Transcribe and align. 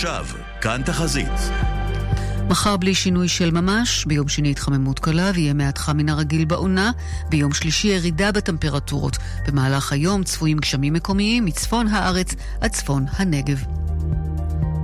ועכשיו, 0.00 0.26
כאן 0.60 0.82
תחזית. 0.84 1.50
מחר 2.48 2.76
בלי 2.76 2.94
שינוי 2.94 3.28
של 3.28 3.50
ממש, 3.50 4.04
ביום 4.04 4.28
שני 4.28 4.50
התחממות 4.50 4.98
קלה 4.98 5.30
ויהיה 5.34 5.54
מעט 5.54 5.78
חם 5.78 5.96
מן 5.96 6.08
הרגיל 6.08 6.44
בעונה, 6.44 6.90
ביום 7.28 7.52
שלישי 7.52 7.88
ירידה 7.88 8.32
בטמפרטורות. 8.32 9.16
במהלך 9.46 9.92
היום 9.92 10.24
צפויים 10.24 10.58
גשמים 10.58 10.92
מקומיים 10.92 11.44
מצפון 11.44 11.88
הארץ 11.88 12.34
עד 12.60 12.70
צפון 12.70 13.04
הנגב. 13.12 13.64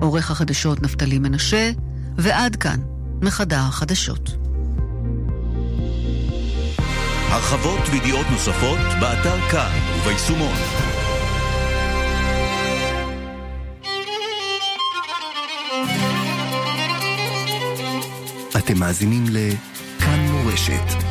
עורך 0.00 0.30
החדשות 0.30 0.82
נפתלי 0.82 1.18
מנשה, 1.18 1.70
ועד 2.16 2.56
כאן, 2.56 2.80
מחדר 3.22 3.58
החדשות. 3.58 4.36
הרחבות 7.28 7.88
וידיעות 7.92 8.26
נוספות 8.30 8.78
באתר 9.00 9.48
כאן 9.50 9.72
וביישומון. 10.00 10.85
אתם 18.66 18.78
מאזינים 18.78 19.24
לכאן 19.30 20.20
מורשת. 20.30 21.02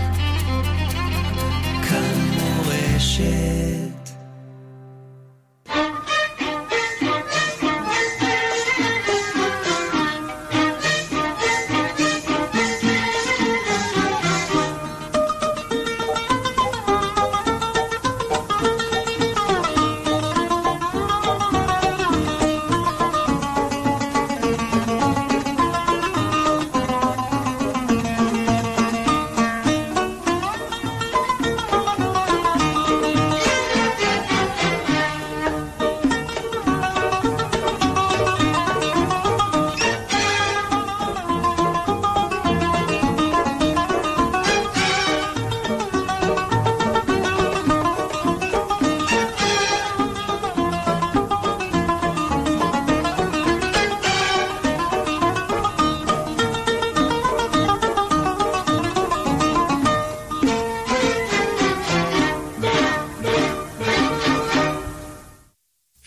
כאן 1.90 2.20
מורשת 2.40 3.84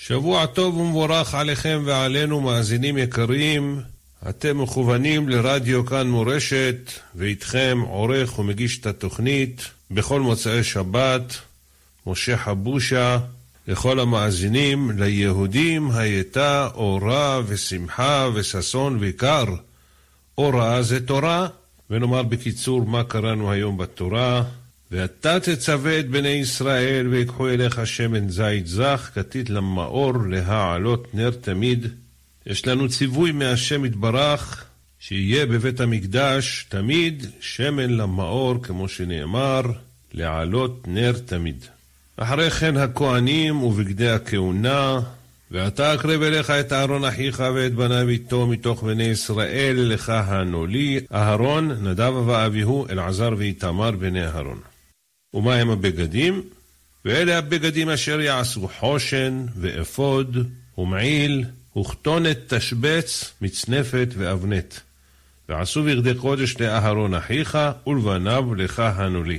שבוע 0.09 0.47
טוב 0.47 0.77
ומבורך 0.77 1.35
עליכם 1.35 1.83
ועלינו, 1.85 2.41
מאזינים 2.41 2.99
יקרים. 2.99 3.81
אתם 4.29 4.63
מכוונים 4.63 5.29
לרדיו 5.29 5.87
כאן 5.87 6.09
מורשת, 6.09 6.77
ואיתכם 7.15 7.79
עורך 7.89 8.39
ומגיש 8.39 8.79
את 8.79 8.87
התוכנית 8.87 9.65
בכל 9.91 10.21
מוצאי 10.21 10.65
שבת, 10.65 11.35
משה 12.07 12.37
חבושה, 12.37 13.19
לכל 13.67 14.01
המאזינים, 14.01 14.91
ליהודים 14.99 15.91
הייתה 15.91 16.69
אורה 16.75 17.41
ושמחה 17.47 18.29
וששון 18.35 18.99
וקר. 19.01 19.45
אורה 20.39 20.83
זה 20.83 21.07
תורה, 21.07 21.49
ונאמר 21.91 22.23
בקיצור 22.23 22.87
מה 22.87 23.05
קראנו 23.05 23.51
היום 23.53 23.79
בתורה. 23.79 24.43
ואתה 24.91 25.41
תצווה 25.41 25.99
את 25.99 26.09
בני 26.09 26.29
ישראל, 26.29 27.09
ויקחו 27.09 27.49
אליך 27.49 27.87
שמן 27.87 28.29
זית 28.29 28.67
זך, 28.67 29.11
כתית 29.15 29.51
למאור, 29.51 30.13
להעלות 30.29 31.15
נר 31.15 31.31
תמיד. 31.41 31.87
יש 32.47 32.67
לנו 32.67 32.89
ציווי 32.89 33.33
מהשם 33.33 33.85
יתברך, 33.85 34.65
שיהיה 35.01 35.47
בבית 35.47 35.81
המקדש 35.81 36.67
תמיד 36.69 37.27
שמן 37.41 37.91
למאור, 37.91 38.63
כמו 38.63 38.89
שנאמר, 38.89 39.63
להעלות 40.13 40.89
נר 40.89 41.13
תמיד. 41.27 41.65
אחרי 42.17 42.51
כן 42.51 42.77
הכהנים 42.77 43.63
ובגדי 43.63 44.09
הכהונה, 44.09 45.01
ואתה 45.51 45.95
אקרב 45.95 46.23
אליך 46.23 46.51
את 46.51 46.73
אהרון 46.73 47.05
אחיך 47.05 47.43
ואת 47.55 47.75
בניו 47.75 48.09
איתו 48.09 48.47
מתוך 48.47 48.83
בני 48.83 49.05
ישראל, 49.05 49.77
לך 49.77 50.09
הנולי, 50.09 51.01
אהרון, 51.15 51.71
נדב 51.71 52.13
ואביהו, 52.27 52.87
אלעזר 52.91 53.31
ואיתמר 53.37 53.91
בני 53.91 54.25
אהרון. 54.25 54.61
ומה 55.35 55.55
הם 55.55 55.71
הבגדים? 55.71 56.43
ואלה 57.05 57.39
הבגדים 57.39 57.91
אשר 57.91 58.21
יעשו 58.21 58.69
חושן, 58.79 59.47
ואפוד, 59.57 60.37
ומעיל, 60.79 61.45
וכתונת 61.79 62.55
תשבץ, 62.55 63.33
מצנפת 63.41 64.09
ואבנת. 64.17 64.81
ועשו 65.49 65.83
בגדי 65.83 66.15
קודש 66.15 66.61
לאהרון 66.61 67.15
אחיך, 67.15 67.59
ולבניו 67.87 68.55
לך 68.55 68.79
הנולי. 68.79 69.39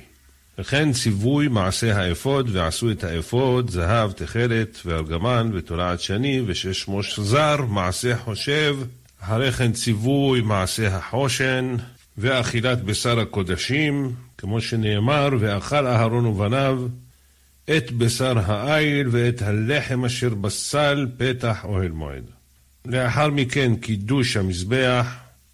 וכן 0.59 0.91
ציווי 0.93 1.47
מעשה 1.47 1.97
האפוד, 1.97 2.49
ועשו 2.53 2.91
את 2.91 3.03
האפוד, 3.03 3.69
זהב, 3.69 4.11
תכלת, 4.11 4.79
וארגמן, 4.85 5.51
ותולעת 5.53 5.99
שני, 5.99 6.41
ושש 6.45 6.87
מוש 6.87 7.19
זר, 7.19 7.65
מעשה 7.65 8.17
חושב. 8.17 8.77
אחרי 9.23 9.51
כן 9.51 9.71
ציווי 9.71 10.41
מעשה 10.41 10.97
החושן, 10.97 11.75
ואכילת 12.19 12.83
בשר 12.83 13.19
הקודשים, 13.19 14.11
כמו 14.37 14.61
שנאמר, 14.61 15.29
ואכל 15.39 15.87
אהרון 15.87 16.25
ובניו 16.25 16.87
את 17.77 17.91
בשר 17.91 18.39
העיל 18.51 19.07
ואת 19.11 19.41
הלחם 19.41 20.05
אשר 20.05 20.29
בסל 20.29 21.07
פתח 21.17 21.59
אוהל 21.63 21.91
מועד. 21.91 22.23
לאחר 22.85 23.29
מכן 23.29 23.75
קידוש 23.75 24.37
המזבח, 24.37 25.07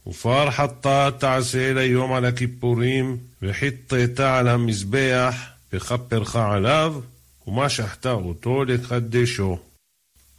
ופר 0.07 0.51
חטא 0.51 1.09
תעשה 1.09 1.73
ליום 1.73 2.13
על 2.13 2.25
הכיפורים, 2.25 3.17
וחיטאת 3.41 4.19
על 4.19 4.47
המזבח, 4.47 5.35
וכפרך 5.73 6.35
עליו, 6.35 6.95
ומשחת 7.47 8.05
אותו 8.05 8.63
לקדשו. 8.63 9.59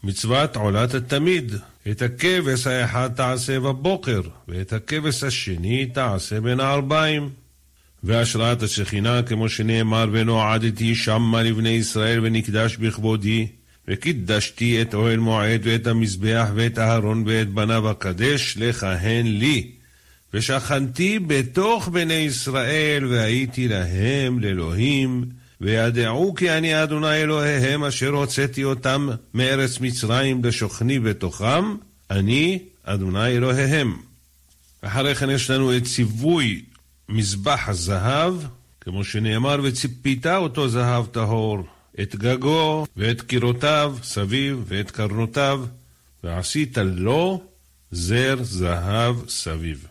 מצוות 0.04 0.56
עולת 0.56 0.94
התמיד, 0.94 1.52
את 1.90 2.02
הכבש 2.02 2.66
האחד 2.66 3.10
תעשה 3.16 3.60
בבוקר, 3.60 4.20
ואת 4.48 4.72
הכבש 4.72 5.22
השני 5.22 5.86
תעשה 5.86 6.40
בין 6.40 6.60
הערביים. 6.60 7.30
והשראת 8.04 8.62
השכינה, 8.62 9.22
כמו 9.22 9.48
שנאמר, 9.48 10.08
ונועדתי 10.12 10.94
שמה 10.94 11.42
לבני 11.42 11.68
ישראל 11.68 12.20
ונקדש 12.22 12.76
בכבודי, 12.76 13.46
וקידשתי 13.88 14.82
את 14.82 14.94
אוהל 14.94 15.18
מועד 15.18 15.60
ואת 15.64 15.86
המזבח 15.86 16.48
ואת 16.54 16.78
אהרון 16.78 17.24
ואת 17.26 17.48
בניו 17.48 17.90
אקדש 17.90 18.54
לכהן 18.56 19.26
לי. 19.26 19.70
ושכנתי 20.34 21.18
בתוך 21.18 21.88
בני 21.88 22.14
ישראל, 22.14 23.04
והייתי 23.04 23.68
להם 23.68 24.38
לאלוהים, 24.40 25.24
וידעו 25.60 26.34
כי 26.34 26.50
אני 26.50 26.82
אדוני 26.82 27.22
אלוהיהם 27.22 27.84
אשר 27.84 28.08
הוצאתי 28.08 28.64
אותם 28.64 29.08
מארץ 29.34 29.80
מצרים 29.80 30.44
לשוכני 30.44 30.98
בתוכם, 30.98 31.76
אני 32.10 32.58
אדוני 32.84 33.26
אלוהיהם. 33.26 33.96
אחרי 34.82 35.14
כן 35.14 35.30
יש 35.30 35.50
לנו 35.50 35.76
את 35.76 35.84
ציווי 35.84 36.62
מזבח 37.08 37.68
הזהב, 37.68 38.34
כמו 38.80 39.04
שנאמר, 39.04 39.56
וציפית 39.62 40.26
אותו 40.26 40.68
זהב 40.68 41.06
טהור, 41.06 41.66
את 42.00 42.16
גגו 42.16 42.86
ואת 42.96 43.20
קירותיו 43.20 43.96
סביב 44.02 44.64
ואת 44.66 44.90
קרנותיו, 44.90 45.64
ועשית 46.24 46.78
לו 46.78 47.42
זר 47.90 48.36
זהב 48.42 49.28
סביב. 49.28 49.86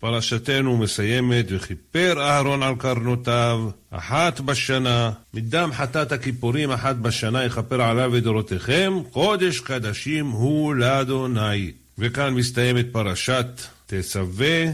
פרשתנו 0.00 0.76
מסיימת, 0.76 1.46
וכיפר 1.50 2.20
אהרון 2.20 2.62
על 2.62 2.74
קרנותיו, 2.78 3.70
אחת 3.90 4.40
בשנה, 4.40 5.10
מדם 5.34 5.70
חטאת 5.72 6.12
הכיפורים 6.12 6.70
אחת 6.70 6.96
בשנה 6.96 7.44
יכפר 7.44 7.82
עליו 7.82 8.10
ודורותיכם, 8.12 8.92
קודש 9.10 9.60
קדשים 9.60 10.26
הוא 10.26 10.74
לאדוני. 10.74 11.72
וכאן 11.98 12.34
מסתיימת 12.34 12.86
פרשת 12.92 13.46
תצווה, 13.86 14.64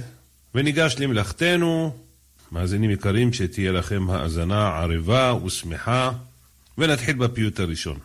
וניגש 0.55 0.97
למלאכתנו. 0.99 1.97
מאזינים 2.53 2.91
יקרים, 2.91 3.32
שתהיה 3.32 3.73
לכם 3.73 4.11
האזנה 4.11 4.69
ערבה 4.69 5.35
ושמחה, 5.44 6.11
ונתחיל 6.79 7.17
בפיוט 7.17 7.61
הראשון. 7.61 7.99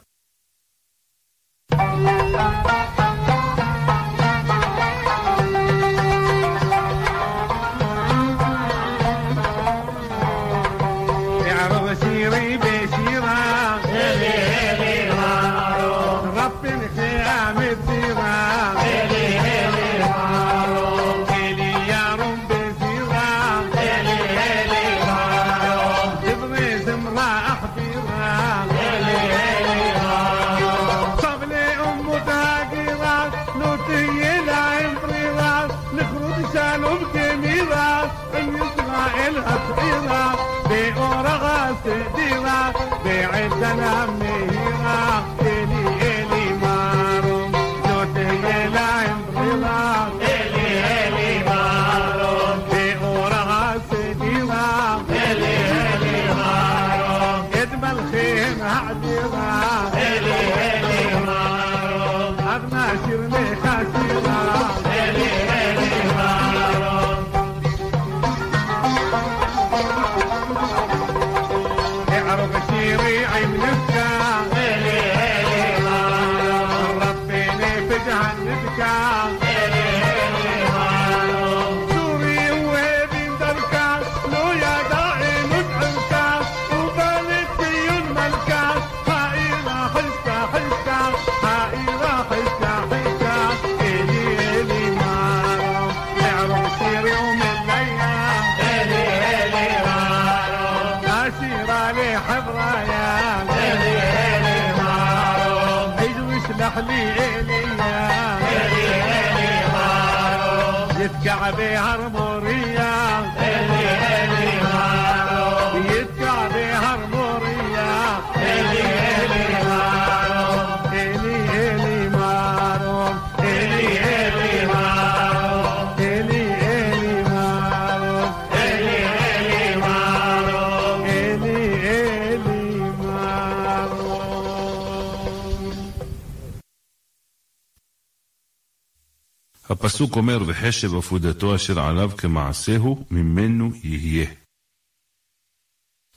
הפסוק 139.80 140.16
אומר, 140.16 140.40
וחשב 140.48 140.96
עפודתו 140.96 141.56
אשר 141.56 141.80
עליו 141.80 142.12
כמעשהו, 142.18 143.06
ממנו 143.12 143.72
יהיה. 143.84 144.26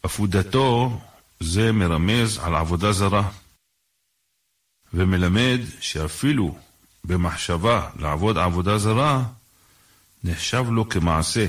עפודתו 0.02 1.00
זה 1.40 1.72
מרמז 1.72 2.38
על 2.38 2.54
עבודה 2.54 2.92
זרה, 2.92 3.30
ומלמד 4.94 5.60
שאפילו 5.80 6.58
במחשבה 7.04 7.90
לעבוד 7.98 8.38
עבודה 8.38 8.78
זרה, 8.78 9.24
נחשב 10.24 10.64
לו 10.70 10.88
כמעשה, 10.88 11.46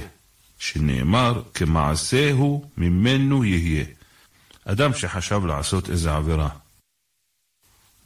שנאמר, 0.60 1.42
כמעשהו 1.54 2.70
ממנו 2.78 3.46
יהיה. 3.46 3.86
אדם 4.66 4.94
שחשב 4.94 5.46
לעשות 5.46 5.90
איזה 5.90 6.16
עבירה, 6.16 6.50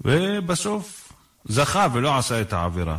ובסוף 0.01 1.13
זכה 1.45 1.88
ולא 1.94 2.18
עשה 2.18 2.42
את 2.42 2.54
העבירה. 2.54 2.98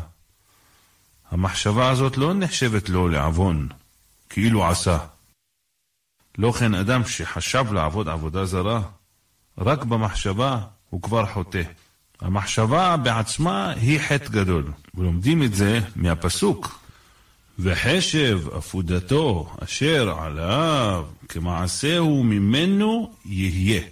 המחשבה 1.30 1.90
הזאת 1.90 2.16
לא 2.16 2.34
נחשבת 2.34 2.88
לו 2.88 3.08
לעוון, 3.08 3.68
כאילו 4.30 4.64
עשה. 4.66 4.98
לא 6.38 6.52
כן 6.52 6.74
אדם 6.74 7.04
שחשב 7.04 7.72
לעבוד 7.72 8.08
עבודה 8.08 8.44
זרה, 8.44 8.80
רק 9.58 9.84
במחשבה 9.84 10.60
הוא 10.90 11.02
כבר 11.02 11.26
חוטא. 11.26 11.62
המחשבה 12.20 12.96
בעצמה 12.96 13.70
היא 13.70 14.00
חטא 14.00 14.28
גדול, 14.28 14.72
ולומדים 14.94 15.42
את 15.42 15.54
זה 15.54 15.80
מהפסוק. 15.96 16.78
וחשב 17.58 18.40
עפודתו 18.52 19.54
אשר 19.64 20.14
עליו 20.18 21.06
כמעשהו 21.28 22.24
ממנו 22.24 23.14
יהיה. 23.24 23.82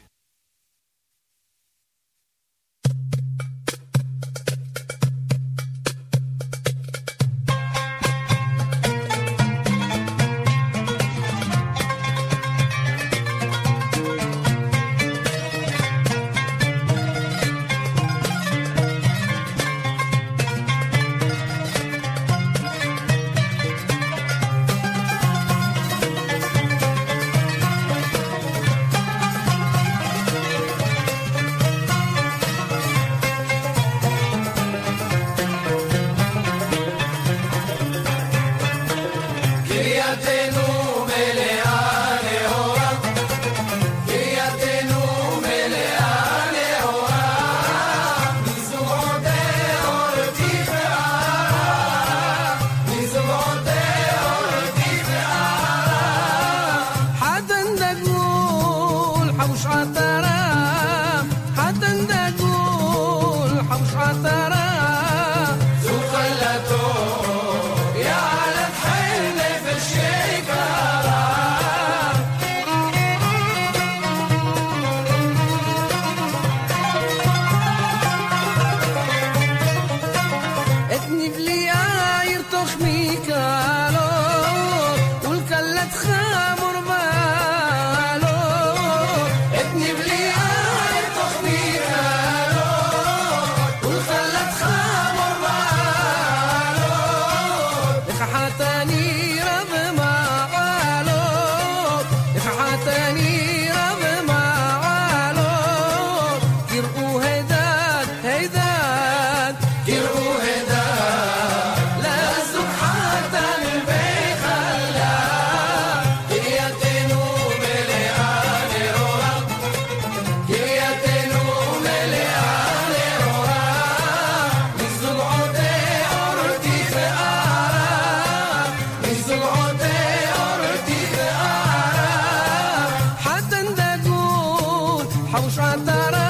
حوش 135.37 135.59
عتارا 135.59 136.29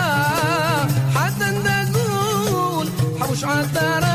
حسن 1.16 1.54
نقول 1.66 2.88
حوش 3.20 3.44
عتارا 3.44 4.05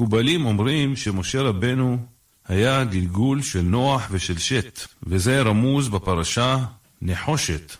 המקובלים 0.00 0.46
אומרים 0.46 0.96
שמשה 0.96 1.42
רבנו 1.42 1.98
היה 2.48 2.84
גלגול 2.84 3.42
של 3.42 3.60
נוח 3.60 4.08
ושל 4.10 4.38
שת, 4.38 4.80
וזה 5.02 5.42
רמוז 5.42 5.88
בפרשה 5.88 6.58
נחושת. 7.02 7.76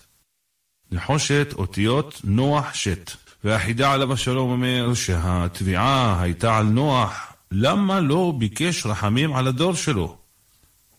נחושת 0.93 1.55
אותיות 1.55 2.21
נוח 2.25 2.75
שת. 2.75 3.11
והחידה 3.45 3.93
עליו 3.93 4.13
השלום 4.13 4.51
אומר 4.51 4.95
שהתביעה 4.95 6.23
הייתה 6.23 6.59
על 6.59 6.67
נוח, 6.67 7.33
למה 7.51 8.01
לא 8.01 8.35
ביקש 8.39 8.87
רחמים 8.87 9.35
על 9.35 9.47
הדור 9.47 9.75
שלו? 9.75 10.17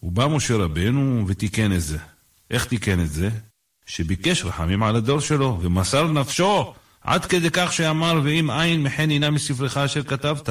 ובא 0.03 0.27
משה 0.27 0.55
רבנו 0.55 1.23
ותיקן 1.27 1.71
את 1.71 1.81
זה. 1.81 1.97
איך 2.51 2.65
תיקן 2.65 2.99
את 2.99 3.09
זה? 3.09 3.29
שביקש 3.85 4.45
רחמים 4.45 4.83
על 4.83 4.95
הדור 4.95 5.19
שלו, 5.19 5.57
ומסר 5.61 6.11
נפשו, 6.11 6.73
עד 7.01 7.25
כדי 7.25 7.49
כך 7.53 7.73
שאמר, 7.73 8.21
ואם 8.23 8.51
אין 8.51 8.83
מחן 8.83 9.09
אינה 9.09 9.29
מספרך 9.29 9.77
אשר 9.77 10.03
כתבת. 10.03 10.49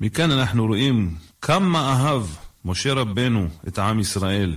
מכאן 0.00 0.30
אנחנו 0.30 0.66
רואים 0.66 1.14
כמה 1.42 1.92
אהב 1.92 2.22
משה 2.64 2.92
רבנו 2.92 3.48
את 3.68 3.78
עם 3.78 4.00
ישראל, 4.00 4.56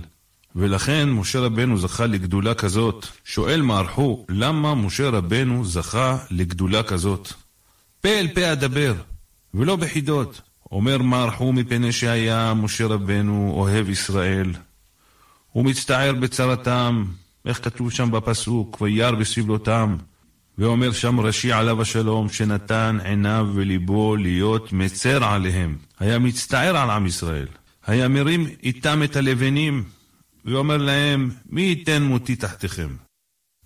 ולכן 0.56 1.10
משה 1.10 1.40
רבנו 1.40 1.78
זכה 1.78 2.06
לגדולה 2.06 2.54
כזאת. 2.54 3.06
שואל 3.24 3.62
מערכו, 3.62 4.24
למה 4.28 4.74
משה 4.74 5.08
רבנו 5.08 5.64
זכה 5.64 6.18
לגדולה 6.30 6.82
כזאת? 6.82 7.32
פה 8.00 8.08
אל 8.08 8.28
פה 8.34 8.52
אדבר, 8.52 8.94
ולא 9.54 9.76
בחידות. 9.76 10.40
אומר 10.72 10.98
מערכו 10.98 11.52
מפני 11.52 11.92
שהיה 11.92 12.54
משה 12.54 12.86
רבנו 12.86 13.52
אוהב 13.54 13.88
ישראל. 13.88 14.52
הוא 15.52 15.64
מצטער 15.64 16.12
בצרתם, 16.12 17.04
איך 17.46 17.64
כתוב 17.64 17.90
שם 17.90 18.10
בפסוק, 18.10 18.80
וירא 18.80 19.10
בסבלותם. 19.10 19.96
ואומר 20.60 20.92
שם 20.92 21.20
רש"י 21.20 21.52
עליו 21.52 21.82
השלום, 21.82 22.28
שנתן 22.28 22.98
עיניו 23.04 23.48
וליבו 23.54 24.16
להיות 24.16 24.72
מצר 24.72 25.24
עליהם. 25.24 25.76
היה 26.00 26.18
מצטער 26.18 26.76
על 26.76 26.90
עם 26.90 27.06
ישראל. 27.06 27.46
היה 27.86 28.08
מרים 28.08 28.46
איתם 28.62 29.02
את 29.02 29.16
הלבנים, 29.16 29.84
ואומר 30.44 30.76
להם, 30.76 31.30
מי 31.50 31.62
ייתן 31.62 32.02
מותי 32.02 32.36
תחתיכם? 32.36 32.88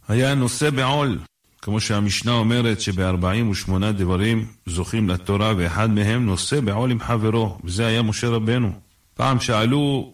היה 0.08 0.34
נושא 0.34 0.70
בעול, 0.70 1.18
כמו 1.62 1.80
שהמשנה 1.80 2.32
אומרת 2.32 2.80
שב-48 2.80 3.72
דברים 3.96 4.46
זוכים 4.66 5.08
לתורה, 5.08 5.52
ואחד 5.56 5.90
מהם 5.90 6.26
נושא 6.26 6.60
בעול 6.60 6.90
עם 6.90 7.00
חברו, 7.00 7.58
וזה 7.64 7.86
היה 7.86 8.02
משה 8.02 8.28
רבנו. 8.28 8.72
פעם 9.14 9.40
שאלו 9.40 10.12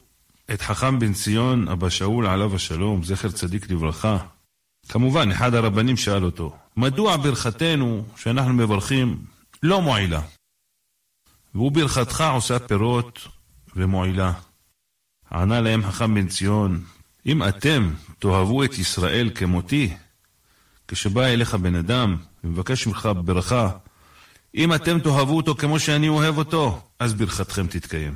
את 0.52 0.62
חכם 0.62 0.98
בן 0.98 1.12
ציון, 1.12 1.68
אבא 1.68 1.88
שאול 1.88 2.26
עליו 2.26 2.54
השלום, 2.54 3.04
זכר 3.04 3.30
צדיק 3.30 3.70
לברכה, 3.70 4.16
כמובן, 4.88 5.30
אחד 5.30 5.54
הרבנים 5.54 5.96
שאל 5.96 6.24
אותו, 6.24 6.56
מדוע 6.80 7.16
ברכתנו 7.16 8.04
שאנחנו 8.16 8.52
מברכים 8.52 9.24
לא 9.62 9.82
מועילה? 9.82 10.20
וברכתך 11.54 12.24
עושה 12.32 12.58
פירות 12.58 13.28
ומועילה. 13.76 14.32
ענה 15.32 15.60
להם 15.60 15.82
חכם 15.82 16.14
בן 16.14 16.28
ציון, 16.28 16.84
אם 17.26 17.42
אתם 17.48 17.94
תאהבו 18.18 18.64
את 18.64 18.78
ישראל 18.78 19.30
כמותי, 19.34 19.94
כשבא 20.88 21.24
אליך 21.24 21.54
בן 21.54 21.74
אדם 21.74 22.16
ומבקש 22.44 22.86
ממך 22.86 23.08
ברכה, 23.24 23.70
אם 24.54 24.74
אתם 24.74 25.00
תאהבו 25.00 25.36
אותו 25.36 25.54
כמו 25.54 25.78
שאני 25.78 26.08
אוהב 26.08 26.38
אותו, 26.38 26.88
אז 26.98 27.14
ברכתכם 27.14 27.66
תתקיים. 27.66 28.14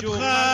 quatre 0.00 0.47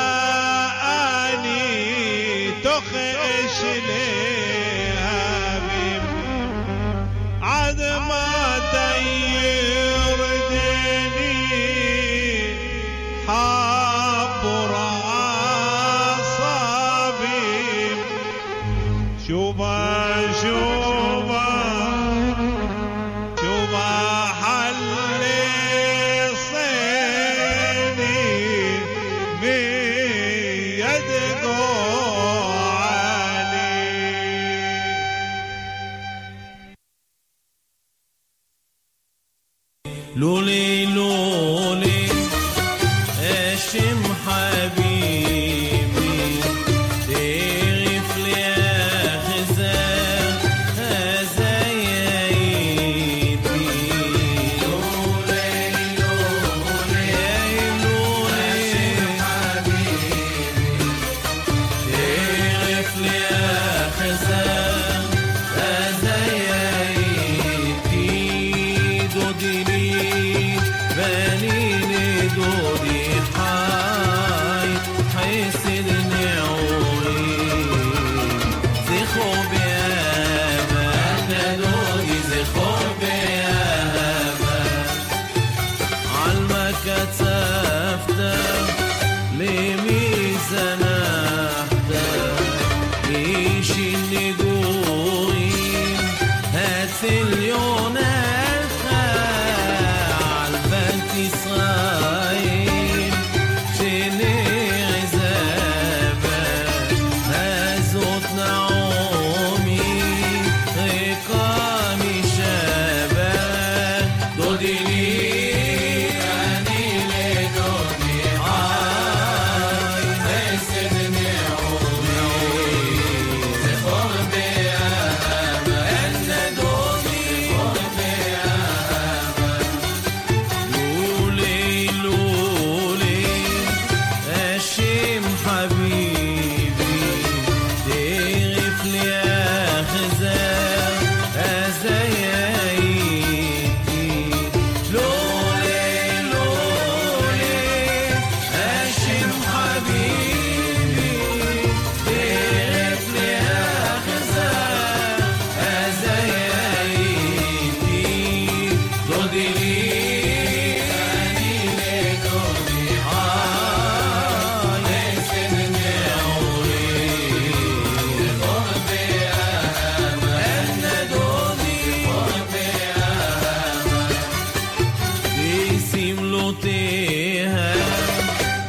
يسيم 175.95 176.35
لطيها 176.35 177.75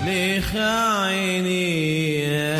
ليخ 0.05 0.55
عينيها. 1.05 2.59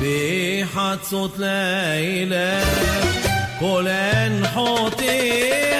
بيحت 0.00 0.98
صوت 1.10 1.38
ليلى 1.38 2.62
كلان 3.60 4.46
حطيها 4.46 5.71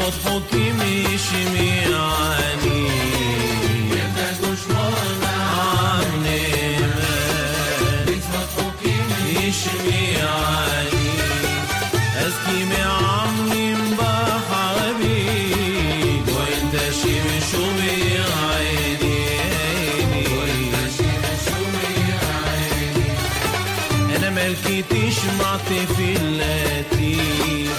وضحك 0.00 0.54
مش 0.54 1.26
ميعاني 1.52 2.86
يبدأ 3.90 4.30
دشمن 4.42 5.22
عن 5.24 6.26
وضحك 8.08 8.82
مش 9.36 9.60
ميعاني 9.86 11.10
أزكي 12.16 12.60
معمي 12.64 13.74
بحبي 13.98 15.22
وانت 16.32 16.74
شمش 17.02 17.50
بعيني 17.76 19.26
أنا 24.16 24.30
ملكتش 24.30 25.18
معطي 25.40 25.86
في 25.96 26.16
اللاتين 26.16 27.70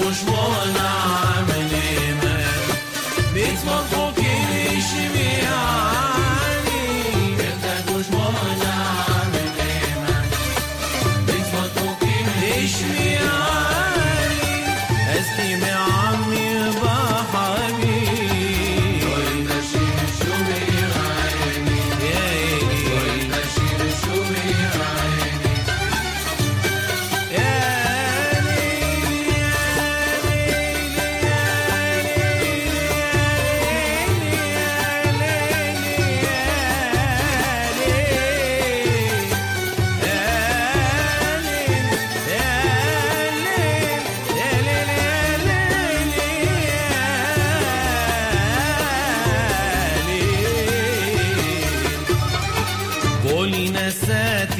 bourgeois 0.00 0.72
now. 0.72 1.19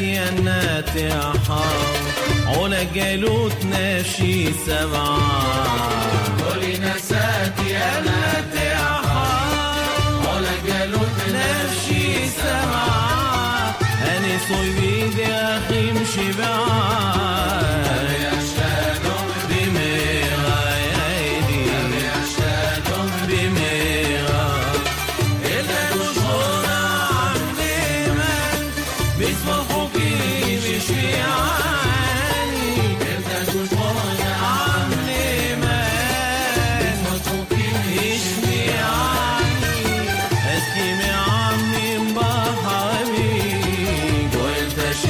يا 0.00 0.96
يا 0.96 1.32
حار 1.48 1.96
علا 2.46 2.82
جالوت 2.94 3.64
ناشي 3.64 4.52
سبعة 4.52 5.18
قولي 6.48 6.78
نسات 6.78 7.58
يا 7.70 8.00
نات 8.00 8.54
علا 10.28 10.54
جالوت 10.66 11.18
ناشي 11.32 12.28
سبعة 12.28 13.74
أني 14.16 14.38
صيبي 14.48 15.22
يا 15.22 15.58
أخي 15.58 15.92
مشي 15.92 16.32
بعاد 16.38 18.19